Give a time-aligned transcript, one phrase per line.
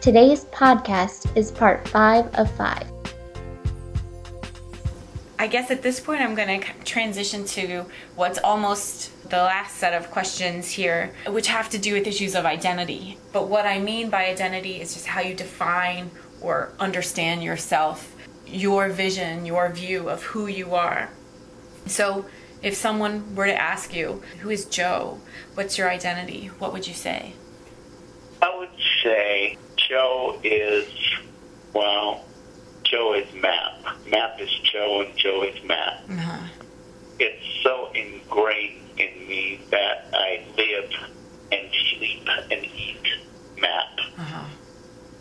[0.00, 2.86] Today's podcast is part five of five.
[5.40, 7.84] I guess at this point, I'm going to transition to
[8.14, 12.44] what's almost the last set of questions here, which have to do with issues of
[12.44, 13.18] identity.
[13.32, 18.14] But what I mean by identity is just how you define or understand yourself,
[18.46, 21.10] your vision, your view of who you are.
[21.86, 22.24] So,
[22.62, 25.18] if someone were to ask you, Who is Joe?
[25.54, 26.46] What's your identity?
[26.60, 27.34] What would you say?
[28.40, 28.70] I would
[29.02, 30.86] say Joe is,
[31.72, 32.24] well,
[32.84, 33.72] Joe is Map.
[34.06, 36.02] Map is Joe, and Joe is Map.
[36.10, 36.46] Uh-huh.
[37.18, 40.90] It's so ingrained in me that I live
[41.52, 43.06] and sleep and eat
[43.58, 43.98] Map.
[44.18, 44.44] Uh-huh.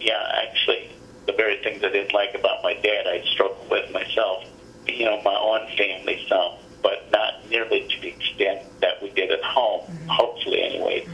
[0.01, 0.91] Yeah, actually,
[1.25, 4.43] the very things I didn't like about my dad, I struggle with myself.
[4.85, 9.31] You know, my own family some, but not nearly to the extent that we did
[9.31, 9.89] at home.
[10.07, 11.07] Hopefully, anyway.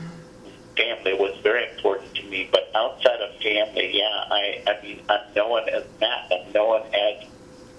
[0.75, 2.02] Family was very important to me, but
[2.75, 6.31] outside of family, yeah, I, I mean, uh, I'm known as Map.
[6.31, 7.27] I'm known as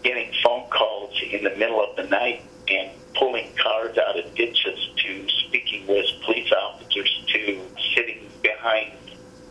[0.02, 4.90] getting phone calls in the middle of the night and pulling cars out of ditches
[4.96, 7.60] to speaking with police officers to
[7.94, 8.92] sitting behind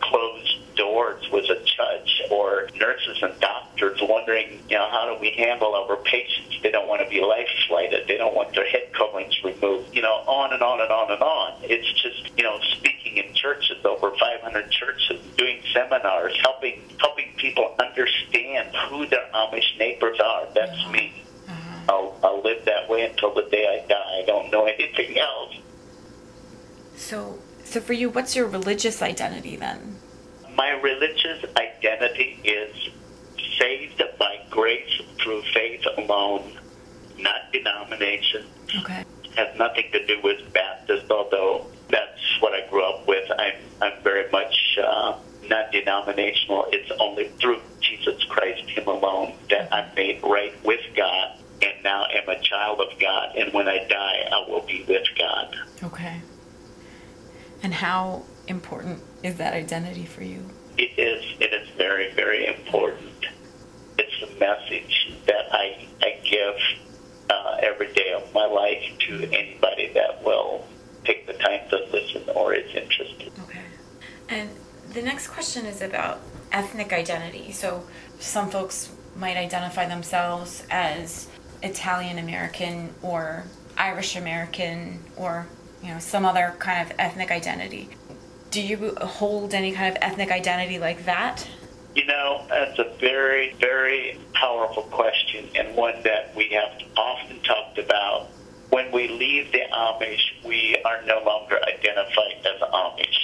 [0.01, 5.31] closed doors with a judge or nurses and doctors wondering, you know, how do we
[5.31, 6.57] handle our patients?
[6.61, 8.07] They don't want to be life flighted.
[8.07, 9.93] They don't want their head coverings removed.
[9.93, 11.53] You know, on and on and on and on.
[11.63, 15.02] It's just, you know, speaking in churches, over 500 churches,
[15.73, 20.47] seminars, helping helping people understand who their Amish neighbors are.
[20.53, 21.23] That's me.
[21.89, 24.21] I'll, I'll live that way until the day I die.
[24.21, 25.55] I don't know anything else.
[26.95, 29.97] So, so for you, what's your religious identity then?
[30.55, 32.89] My religious identity is
[33.59, 36.57] saved by grace through faith alone,
[37.17, 38.45] not denomination.
[38.79, 39.03] Okay.
[39.35, 43.29] Has nothing to do with Baptist, although that's what I grew up with.
[43.37, 45.17] I'm, I'm very much uh,
[45.83, 46.67] denominational.
[46.71, 52.05] It's only through Jesus Christ, Him alone, that I'm made right with God and now
[52.11, 53.35] am a child of God.
[53.35, 55.55] And when I die, I will be with God.
[55.83, 56.21] Okay.
[57.61, 60.43] And how important is that identity for you?
[60.77, 61.23] It is.
[61.39, 63.27] It is very, very important.
[63.97, 66.55] It's a message that I I give
[67.29, 70.65] uh, every day of my life to anybody that will
[71.05, 73.31] take the time to listen or is interested.
[73.43, 73.61] Okay.
[74.29, 74.49] And
[74.93, 76.19] the next question is about
[76.51, 77.51] ethnic identity.
[77.51, 77.83] So
[78.19, 81.27] some folks might identify themselves as
[81.63, 83.45] Italian American or
[83.77, 85.47] Irish American or
[85.81, 87.89] you know some other kind of ethnic identity.
[88.51, 91.47] Do you hold any kind of ethnic identity like that?
[91.95, 97.77] You know, that's a very, very powerful question and one that we have often talked
[97.79, 98.29] about.
[98.69, 103.22] When we leave the Amish, we are no longer identified as Amish.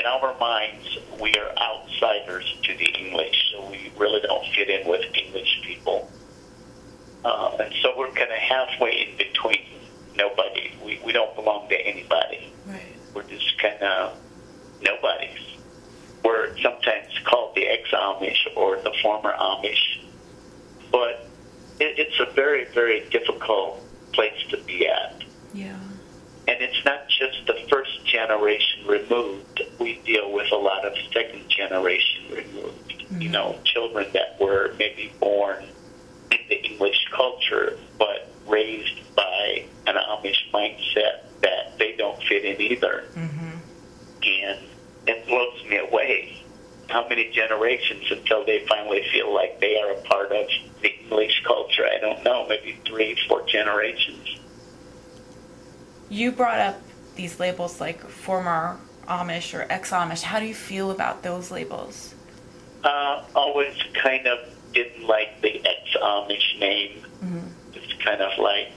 [0.00, 4.88] In our minds, we are outsiders to the English, so we really don't fit in
[4.88, 6.10] with English people.
[7.22, 9.66] Uh, and so we're kind of halfway in between.
[10.16, 10.72] Nobody.
[10.82, 12.50] We, we don't belong to anybody.
[12.66, 12.80] Right.
[13.12, 14.16] We're just kind of
[14.80, 15.38] nobodies.
[16.24, 20.00] We're sometimes called the ex-Amish or the former Amish,
[20.90, 21.28] but
[21.78, 25.24] it, it's a very, very difficult place to be at.
[25.52, 25.78] Yeah.
[26.48, 29.44] And it's not just the first generation removed.
[29.80, 32.90] We deal with a lot of second generation removed.
[32.90, 33.32] You mm-hmm.
[33.32, 35.64] know, children that were maybe born
[36.30, 42.60] in the English culture, but raised by an Amish mindset that they don't fit in
[42.60, 43.04] either.
[43.14, 43.50] Mm-hmm.
[44.22, 44.58] And
[45.06, 46.44] it blows me away.
[46.88, 50.46] How many generations until they finally feel like they are a part of
[50.82, 51.86] the English culture?
[51.86, 54.38] I don't know, maybe three, four generations.
[56.08, 56.80] You brought up
[57.14, 58.78] these labels like former
[59.10, 60.22] Amish or ex Amish.
[60.22, 62.14] How do you feel about those labels?
[62.84, 64.38] uh, always kind of
[64.72, 67.04] didn't like the ex-Amish name.
[67.74, 68.72] It's kind of like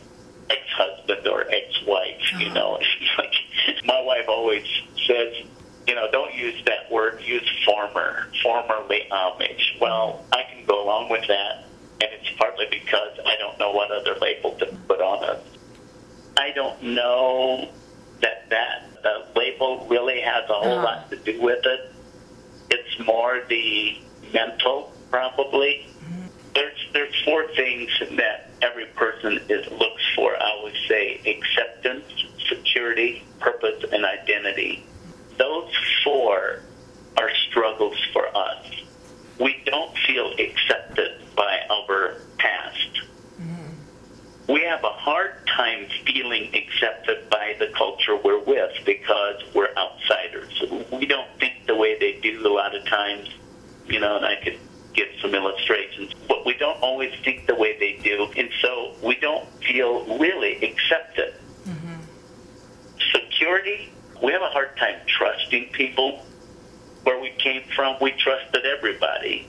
[0.49, 2.77] ex-husband or ex-wife, you know.
[2.81, 3.33] It's like
[3.85, 4.65] my wife always
[5.07, 5.45] says,
[5.87, 7.21] you know, don't use that word.
[7.21, 9.79] Use former, formerly Amish.
[9.79, 11.65] Well, I can go along with that,
[12.01, 15.43] and it's partly because I don't know what other label to put on us.
[16.37, 17.69] I don't know
[18.23, 20.83] that that the label really has a whole Uh-huh.
[20.83, 21.91] lot to do with it.
[22.71, 23.99] It's more the
[24.33, 25.85] mental, probably.
[26.55, 30.35] There's there's four things that every person is looks for.
[30.35, 32.05] I would say acceptance,
[32.49, 34.85] security, purpose, and identity.
[35.37, 35.71] Those
[36.03, 36.61] four
[37.17, 38.65] are struggles for us.
[39.39, 42.89] We don't feel accepted by our past.
[44.47, 50.53] We have a hard time feeling accepted by the culture we're with because we're outsiders.
[50.91, 53.29] We don't think the way they do a lot of times,
[53.87, 54.59] you know, and I could
[54.93, 59.15] give some illustrations, but we don't always think the way they do, and so we
[59.15, 61.33] don't feel really accepted.
[61.65, 61.95] Mm-hmm.
[63.11, 63.91] Security,
[64.21, 66.25] we have a hard time trusting people.
[67.03, 69.47] Where we came from, we trusted everybody.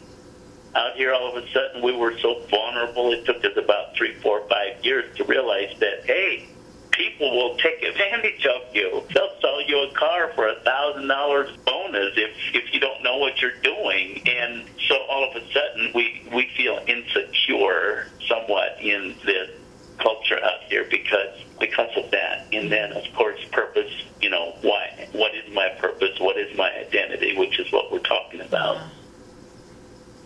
[0.74, 3.12] Out here, all of a sudden, we were so vulnerable.
[3.12, 6.48] It took us about three, four, five years to realize that, hey,
[6.96, 9.02] people will take advantage of you.
[9.12, 13.18] They'll sell you a car for a thousand dollars bonus if if you don't know
[13.18, 14.22] what you're doing.
[14.26, 19.50] And so all of a sudden we we feel insecure somewhat in this
[19.98, 22.46] culture out here because because of that.
[22.52, 26.18] And then of course purpose, you know, why what is my purpose?
[26.20, 28.78] What is my identity, which is what we're talking about.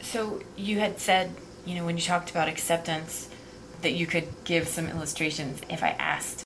[0.03, 0.41] So
[0.99, 1.35] said,
[1.65, 3.29] you know, when you talked about acceptance,
[3.83, 6.45] that you could give some illustrations if I asked.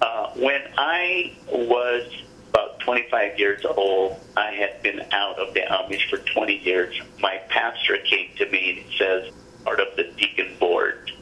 [0.00, 2.10] Uh, when I was
[2.50, 7.00] about 25 years old, I had been out of the Amish for 20 years.
[7.20, 9.32] My pastor came to me and says,
[9.64, 11.12] part of the deacon board.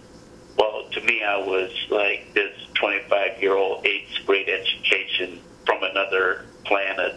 [0.56, 6.44] Well, to me, I was like this 25 year old, eighth grade education from another
[6.64, 7.16] planet.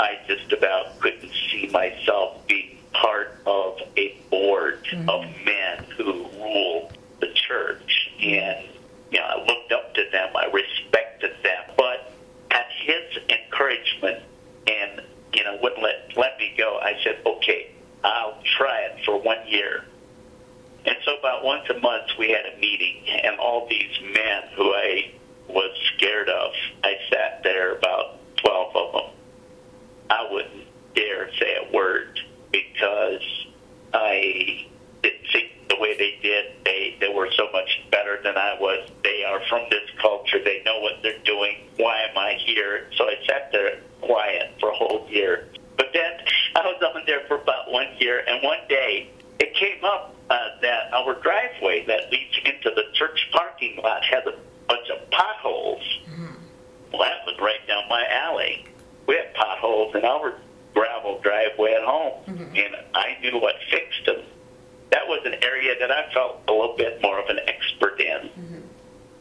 [0.00, 6.90] I just about couldn't see myself being part of a board of men who rule
[7.20, 8.10] the church.
[8.20, 8.66] And,
[9.10, 11.74] you know, I looked up to them, I respected them.
[11.76, 12.12] But
[12.50, 14.22] at his encouragement
[14.66, 15.02] and,
[15.32, 17.70] you know, wouldn't let, let me go, I said, okay,
[18.04, 19.84] I'll try it for one year.
[20.84, 24.72] And so about once a month we had a meeting, and all these men who
[24.72, 25.10] I
[25.48, 26.52] was scared of,
[26.84, 29.10] I sat there, about 12 of them.
[30.10, 32.18] I wouldn't dare say a word
[32.52, 33.22] because
[33.92, 34.66] I
[35.02, 36.46] didn't think the way they did.
[36.64, 38.88] They they were so much better than I was.
[39.02, 40.42] They are from this culture.
[40.42, 41.56] They know what they're doing.
[41.76, 42.88] Why am I here?
[42.96, 45.48] So I sat there quiet for a whole year.
[45.76, 46.12] But then
[46.56, 50.36] I was on there for about one year, and one day it came up uh,
[50.62, 54.34] that our driveway that leads into the church parking lot has a
[54.68, 55.82] bunch of potholes.
[56.92, 58.66] Well, that was right down my alley.
[59.06, 60.34] We had potholes in our
[60.74, 62.56] gravel driveway at home, mm-hmm.
[62.56, 64.22] and I knew what fixed them.
[64.90, 68.28] That was an area that I felt a little bit more of an expert in.
[68.28, 68.60] Mm-hmm.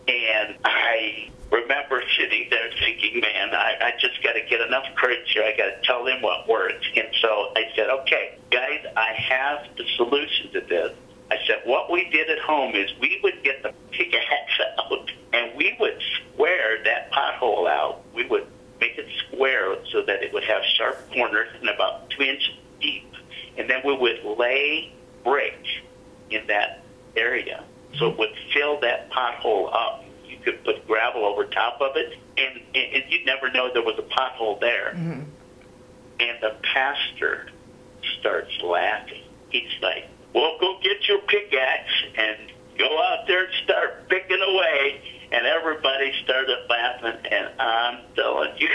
[0.07, 5.29] And I remember sitting there thinking, man, I, I just got to get enough courage
[5.33, 5.44] here.
[5.44, 6.85] I got to tell them what works.
[6.95, 10.94] And so I said, okay, guys, I have the solution to this.
[11.29, 15.57] I said, what we did at home is we would get the pickaxe out and
[15.57, 16.01] we would
[16.33, 18.01] square that pothole out.
[18.13, 18.47] We would
[18.79, 23.11] make it square so that it would have sharp corners and about two inches deep.
[23.57, 25.59] And then we would lay brick
[26.29, 26.83] in that
[27.17, 27.63] area.
[27.97, 30.03] So it would fill that pothole up.
[30.25, 33.81] You could put gravel over top of it, and, and, and you'd never know there
[33.81, 34.91] was a pothole there.
[36.19, 37.49] And the pastor
[38.19, 39.23] starts laughing.
[39.49, 40.77] He's like, well, go
[41.57, 45.02] pickaxe and go out there and start picking away.
[45.30, 48.69] And everybody started laughing, and I'm telling you,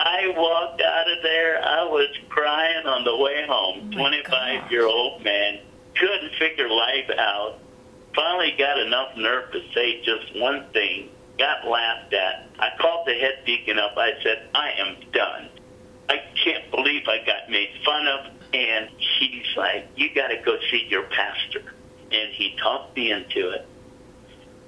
[0.00, 1.62] I walked out of there.
[1.62, 3.90] I was crying on the way home.
[3.92, 5.60] Oh my 25 year old man
[5.96, 7.58] couldn't figure life out.
[8.14, 11.10] Finally got enough nerve to say just one thing.
[11.38, 12.48] Got laughed at.
[12.58, 13.92] I called the head deacon up.
[13.98, 15.50] I said, I am done.
[16.08, 18.34] I can't believe I got made fun of.
[18.54, 18.88] And
[19.18, 21.74] he's like, you got to go see your pastor.
[22.12, 23.66] And he talked me into it.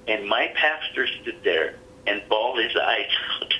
[0.07, 1.75] And my pastor stood there
[2.05, 3.07] and bawled his eyes
[3.41, 3.53] out.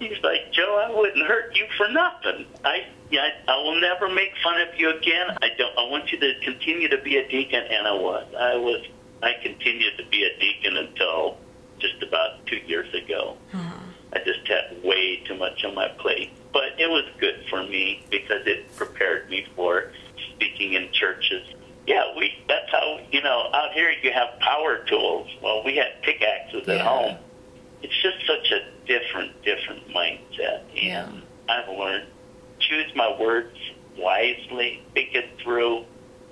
[0.00, 2.46] He's like, Joe, I wouldn't hurt you for nothing.
[2.64, 5.36] I, yeah, I, I will never make fun of you again.
[5.42, 5.76] I don't.
[5.78, 8.26] I want you to continue to be a deacon, and I was.
[8.38, 8.86] I was.
[9.22, 11.38] I continued to be a deacon until
[11.78, 13.36] just about two years ago.
[13.52, 13.84] Uh-huh.
[14.12, 18.04] I just had way too much on my plate, but it was good for me
[18.10, 19.92] because it prepared me for
[20.34, 21.46] speaking in churches.
[21.86, 22.32] Yeah, we.
[22.48, 23.50] That's how you know.
[23.54, 25.28] Out here, you have power tools.
[25.42, 27.16] Well, we had pickaxes at home.
[27.82, 31.08] It's just such a different, different mindset, and Yeah.
[31.48, 32.06] I've learned
[32.60, 33.56] choose my words
[33.96, 35.84] wisely, think it through,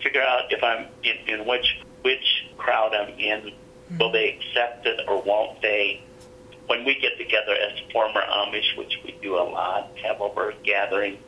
[0.03, 3.53] figure out if I'm in, in which which crowd I'm in.
[3.89, 3.99] Hmm.
[3.99, 6.03] Will they accept it or won't they?
[6.67, 10.55] When we get together as former Amish, which we do a lot, have over a
[10.65, 11.19] gathering,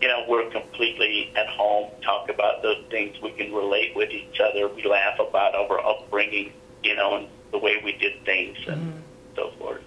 [0.00, 3.16] you know, we're completely at home, talk about those things.
[3.22, 4.68] We can relate with each other.
[4.68, 9.00] We laugh about our upbringing, you know, and the way we did things and hmm.
[9.36, 9.82] so forth.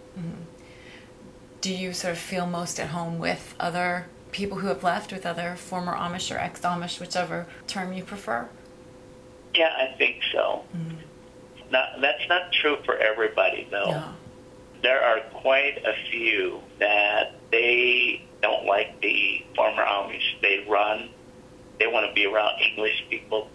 [1.61, 5.25] Do you sort of feel most at home with other people who have left, with
[5.25, 8.47] other former Amish or ex Amish, whichever term you prefer?
[9.55, 10.63] Yeah, I think so.
[10.75, 11.71] Mm-hmm.
[11.71, 13.89] Not, that's not true for everybody, though.
[13.89, 14.13] Yeah.
[14.83, 20.41] There are quite a few that they don't like the former Amish.
[20.41, 21.09] They run.
[21.79, 23.49] They want to be around English people.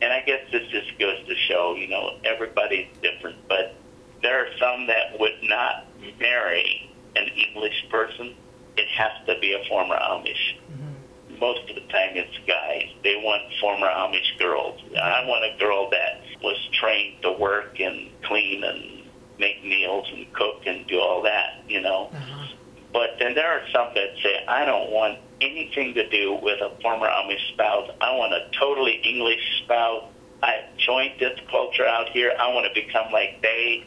[0.00, 3.36] And I guess this just goes to show, you know, everybody's different.
[3.48, 3.74] But
[4.22, 5.86] there are some that would not
[6.20, 8.34] marry an English person.
[8.76, 10.56] It has to be a former Amish.
[10.70, 11.40] Mm-hmm.
[11.40, 12.88] Most of the time it's guys.
[13.02, 14.80] They want former Amish girls.
[14.96, 19.02] I want a girl that was trained to work and clean and
[19.38, 22.10] make meals and cook and do all that, you know.
[22.12, 22.46] Uh-huh.
[22.92, 26.76] But then there are some that say, I don't want anything to do with a
[26.80, 27.90] former Amish spouse.
[28.00, 30.04] I want a totally English spouse.
[30.42, 32.32] I joined this culture out here.
[32.38, 33.84] I want to become like they.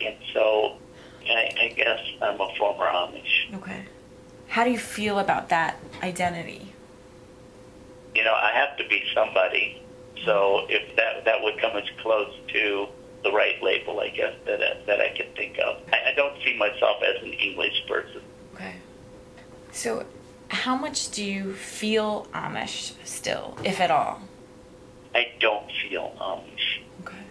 [0.00, 0.78] And so
[1.30, 3.54] I, I guess I'm a former Amish.
[3.54, 3.84] Okay.
[4.48, 6.72] How do you feel about that identity?
[8.14, 9.82] You know, I have to be somebody.
[10.24, 12.88] So if that that would come as close to
[13.22, 15.80] the right label, I guess that uh, that I can think of.
[15.92, 18.22] I, I don't see myself as an English person.
[18.54, 18.74] Okay.
[19.72, 20.04] So,
[20.48, 24.20] how much do you feel Amish still, if at all?
[25.14, 26.82] I don't feel Amish.
[27.02, 27.24] Okay.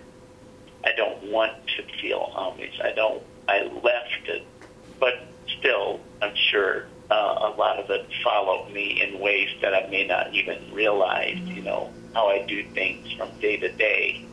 [0.83, 2.83] I don't want to feel Amish.
[2.83, 3.23] I don't.
[3.49, 4.45] I left it,
[4.99, 5.15] but
[5.57, 10.05] still, I'm sure uh, a lot of it followed me in ways that I may
[10.05, 11.37] not even realize.
[11.39, 14.25] You know how I do things from day to day.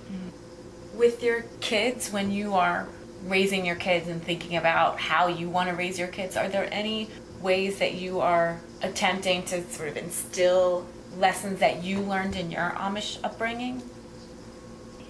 [0.95, 2.89] With your kids, when you are
[3.25, 6.69] raising your kids and thinking about how you want to raise your kids, are there
[6.71, 7.09] any
[7.41, 12.71] ways that you are attempting to sort of instill lessons that you learned in your
[12.77, 13.83] Amish upbringing?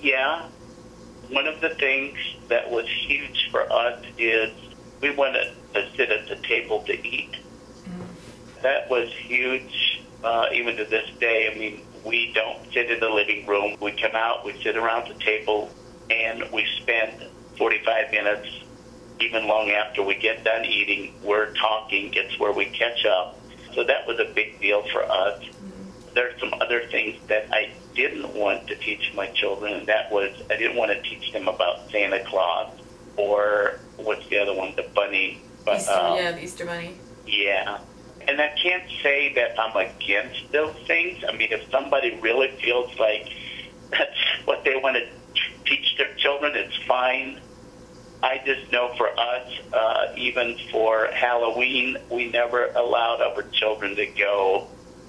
[0.00, 0.48] Yeah,
[1.30, 2.16] one of the things
[2.48, 4.50] that was huge for us is
[5.00, 7.34] we wanted to sit at the table to eat.
[8.62, 11.50] That was huge, uh, even to this day.
[11.52, 13.76] I mean, we don't sit in the living room.
[13.80, 15.70] We come out, we sit around the table,
[16.10, 17.24] and we spend
[17.58, 18.48] 45 minutes,
[19.20, 22.10] even long after we get done eating, we're talking.
[22.14, 23.40] It's where we catch up.
[23.74, 25.42] So that was a big deal for us.
[26.16, 30.32] There's some other things that I didn't want to teach my children, and that was
[30.50, 32.72] I didn't want to teach them about Santa Claus
[33.18, 35.42] or what's the other one, the bunny.
[35.66, 36.96] But, um, the Easter Bunny.
[37.26, 37.80] yeah.
[38.28, 41.22] And I can't say that I'm against those things.
[41.28, 43.28] I mean, if somebody really feels like
[43.90, 45.06] that's what they want to
[45.66, 47.40] teach their children, it's fine.
[48.22, 54.06] I just know for us, uh, even for Halloween, we never allowed our children to
[54.06, 54.66] go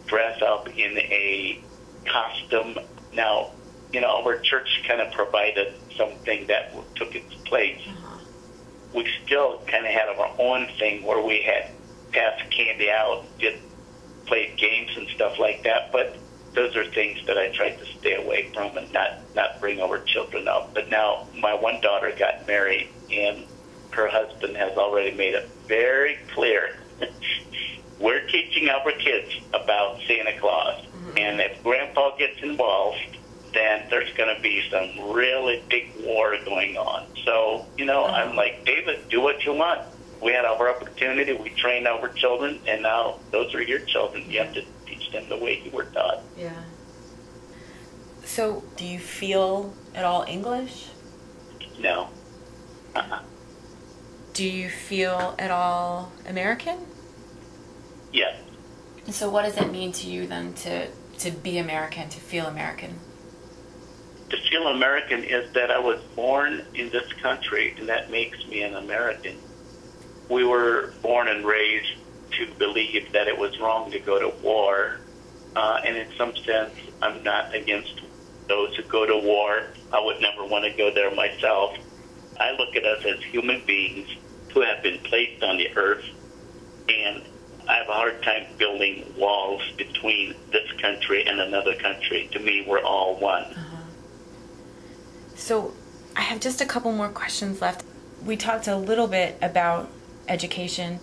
[0.07, 1.61] dress up in a
[2.05, 2.79] costume.
[3.13, 3.51] Now,
[3.93, 7.81] you know, our church kind of provided something that took its place.
[7.87, 8.17] Uh-huh.
[8.93, 11.71] We still kind of had our own thing where we had
[12.11, 13.59] passed candy out, did
[14.25, 15.91] played games and stuff like that.
[15.91, 16.17] But
[16.53, 19.99] those are things that I tried to stay away from and not not bring our
[19.99, 20.73] children up.
[20.73, 23.45] But now my one daughter got married, and
[23.91, 26.77] her husband has already made it very clear.
[27.99, 31.17] We're teaching our kids about Santa Claus, mm-hmm.
[31.17, 33.17] and if Grandpa gets involved,
[33.53, 37.07] then there's going to be some really big war going on.
[37.25, 38.29] So you know, mm-hmm.
[38.29, 39.81] I'm like David, do what you want.
[40.21, 41.33] We had our opportunity.
[41.33, 44.29] We trained our children, and now those are your children.
[44.29, 46.21] You have to teach them the way you were taught.
[46.37, 46.63] Yeah.
[48.23, 50.87] So, do you feel at all English?
[51.79, 52.09] No.
[52.95, 53.21] Uh-uh.
[54.33, 56.77] Do you feel at all American?
[58.11, 58.35] Yes.
[59.09, 60.87] So, what does it mean to you then to
[61.19, 62.99] to be American, to feel American?
[64.29, 68.63] To feel American is that I was born in this country, and that makes me
[68.63, 69.37] an American.
[70.29, 71.93] We were born and raised
[72.31, 74.97] to believe that it was wrong to go to war,
[75.55, 78.01] uh, and in some sense, I'm not against
[78.49, 79.67] those who go to war.
[79.93, 81.77] I would never want to go there myself.
[82.39, 84.09] I look at us as human beings
[84.53, 86.05] who have been placed on the earth,
[86.89, 87.23] and
[87.67, 92.29] I have a hard time building walls between this country and another country.
[92.31, 93.43] To me, we're all one.
[93.43, 93.77] Uh-huh.
[95.35, 95.73] So,
[96.15, 97.83] I have just a couple more questions left.
[98.25, 99.89] We talked a little bit about
[100.27, 100.99] education.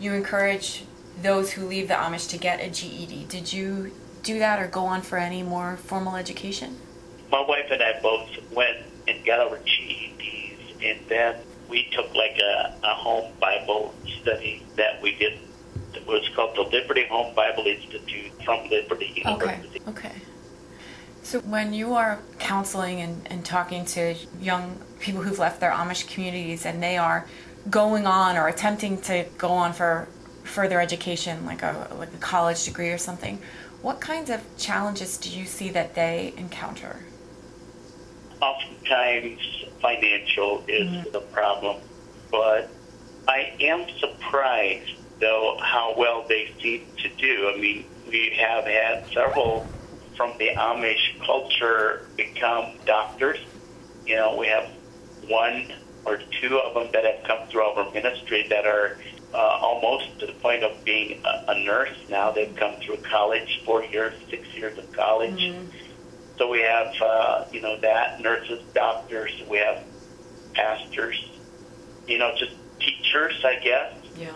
[0.00, 0.84] You encourage
[1.20, 3.26] those who leave the Amish to get a GED.
[3.28, 6.78] Did you do that or go on for any more formal education?
[7.30, 11.36] My wife and I both went and got our GEDs, and then
[11.68, 15.38] we took like a, a home Bible study that we did
[16.06, 19.30] was called the Liberty Home Bible Institute from Liberty Okay.
[19.30, 19.80] University.
[19.88, 20.12] Okay.
[21.22, 26.12] So when you are counseling and, and talking to young people who've left their Amish
[26.12, 27.26] communities and they are
[27.70, 30.08] going on or attempting to go on for
[30.42, 33.38] further education, like a like a college degree or something,
[33.82, 37.04] what kinds of challenges do you see that they encounter?
[38.40, 39.40] Oftentimes,
[39.80, 41.12] financial is mm-hmm.
[41.12, 41.80] the problem,
[42.30, 42.70] but
[43.28, 47.50] I am surprised, though, how well they seem to do.
[47.54, 49.70] I mean, we have had several
[50.16, 53.38] from the Amish culture become doctors.
[54.04, 54.64] You know, we have
[55.30, 55.68] one
[56.04, 58.98] or two of them that have come through our ministry that are
[59.32, 62.32] uh, almost to the point of being a, a nurse now.
[62.32, 65.38] They've come through college, four years, six years of college.
[66.36, 69.30] So we have, uh, you know, that nurses, doctors.
[69.48, 69.84] We have
[70.54, 71.16] pastors.
[72.08, 73.92] You know, just teachers, I guess.
[74.16, 74.34] Yeah.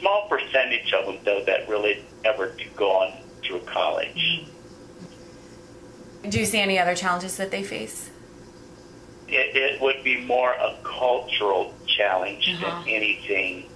[0.00, 4.44] Small percentage of them, though, that really ever do go on through college.
[6.28, 8.10] Do you see any other challenges that they face?
[9.28, 12.80] It, it would be more a cultural challenge Uh-huh.
[12.84, 13.68] than anything.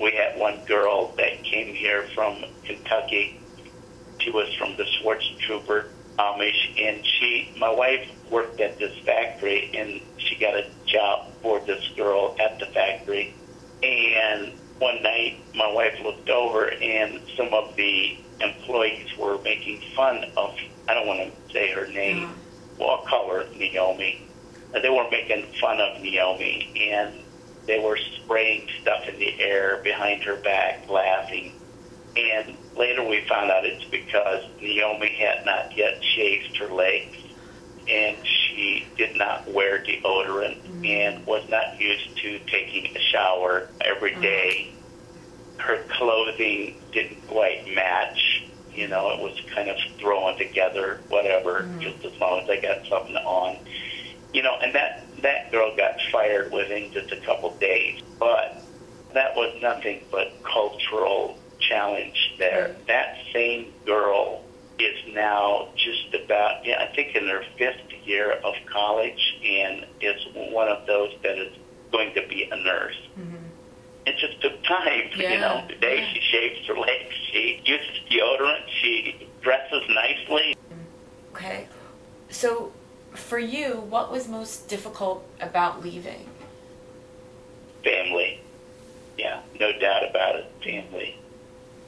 [0.00, 3.40] We had one girl that came here from Kentucky.
[4.18, 9.70] She was from the Swartz Trooper Amish, and she, my wife, worked at this factory,
[9.74, 13.34] and she got a job for this girl at the factory.
[13.82, 20.24] And one night, my wife looked over, and some of the employees were making fun
[20.36, 20.56] of.
[20.88, 22.30] I don't want to say her name.
[22.78, 24.22] Well, I'll call her Naomi.
[24.72, 27.14] They were making fun of Naomi, and
[27.66, 31.52] they were spraying stuff in the air behind her back, laughing.
[32.16, 37.16] And later we found out it's because Naomi had not yet shaved her legs
[37.88, 38.16] and
[38.58, 40.84] she did not wear deodorant mm-hmm.
[40.84, 44.22] and was not used to taking a shower every mm-hmm.
[44.22, 44.72] day.
[45.58, 48.44] Her clothing didn't quite match.
[48.72, 51.80] You know, it was kind of thrown together, whatever, mm-hmm.
[51.80, 53.58] just as long as I got something on.
[54.32, 58.02] You know, and that that girl got fired within just a couple days.
[58.18, 58.62] But
[59.14, 62.76] that was nothing but cultural challenge there.
[62.86, 64.44] That same girl
[64.78, 70.26] is now just about, yeah, I think in her fifth year of college and is
[70.34, 71.52] one of those that is
[71.90, 72.96] going to be a nurse.
[73.18, 73.36] Mm-hmm.
[74.06, 75.64] It just took time, you know.
[75.68, 76.12] Today yeah.
[76.12, 80.56] she shaves her legs, she uses deodorant, she dresses nicely.
[81.32, 81.68] Okay.
[82.30, 82.72] So
[83.12, 86.28] for you, what was most difficult about leaving?
[87.88, 88.40] family.
[89.16, 91.18] Yeah, no doubt about it, family.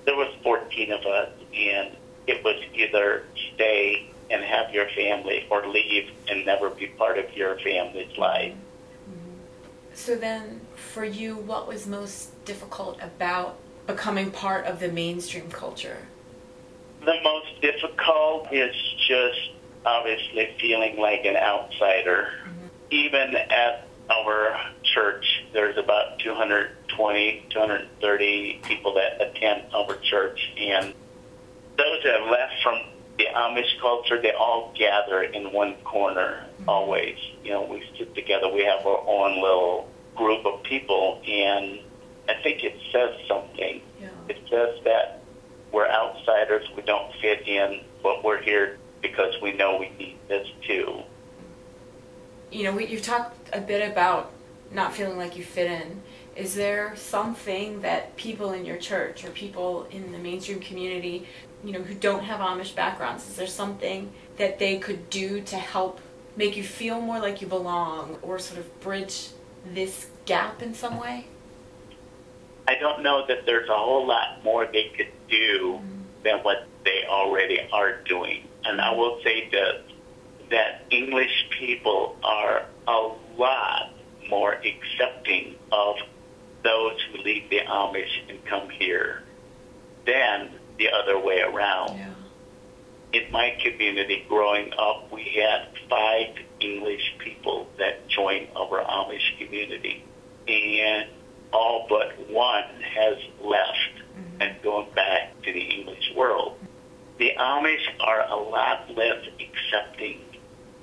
[0.04, 1.96] There was 14 of us, and
[2.30, 7.36] it was either stay and have your family or leave and never be part of
[7.36, 8.54] your family's life.
[8.54, 9.34] Mm-hmm.
[9.94, 15.98] So then, for you, what was most difficult about becoming part of the mainstream culture?
[17.00, 18.74] The most difficult is
[19.08, 19.50] just
[19.84, 22.28] obviously feeling like an outsider.
[22.44, 22.66] Mm-hmm.
[22.90, 30.94] Even at our church, there's about 220, 230 people that attend our church, and
[31.80, 32.80] those that have left from
[33.16, 37.16] the Amish culture, they all gather in one corner always.
[37.42, 38.48] You know, we sit together.
[38.52, 41.80] We have our own little group of people, and
[42.28, 43.80] I think it says something.
[44.00, 44.08] Yeah.
[44.28, 45.22] It says that
[45.72, 50.46] we're outsiders, we don't fit in, but we're here because we know we need this
[50.66, 51.02] too.
[52.50, 54.32] You know, we, you talked a bit about
[54.72, 56.02] not feeling like you fit in.
[56.36, 61.26] Is there something that people in your church or people in the mainstream community,
[61.64, 65.56] you know, who don't have Amish backgrounds, is there something that they could do to
[65.56, 66.00] help
[66.36, 69.28] make you feel more like you belong or sort of bridge
[69.64, 71.26] this gap in some way?
[72.66, 76.02] I don't know that there's a whole lot more they could do mm-hmm.
[76.22, 78.48] than what they already are doing.
[78.64, 79.82] And I will say that
[80.50, 83.92] that English people are a lot
[84.28, 85.96] more accepting of
[86.62, 89.22] those who leave the Amish and come here
[90.06, 91.98] than the other way around.
[93.12, 96.28] in my community growing up, we had five
[96.60, 100.04] English people that joined our Amish community.
[100.48, 101.10] And
[101.52, 104.42] all but one has left mm-hmm.
[104.42, 106.56] and gone back to the English world.
[107.18, 110.20] The Amish are a lot less accepting.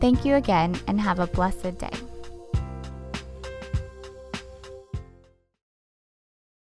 [0.00, 1.90] Thank you again and have a blessed day.